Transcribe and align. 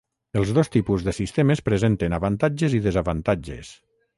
Els 0.39 0.53
dos 0.57 0.71
tipus 0.75 1.03
de 1.09 1.13
sistemes 1.17 1.61
presenten 1.69 2.17
avantatges 2.21 2.77
i 2.79 2.81
desavantatges. 2.87 3.71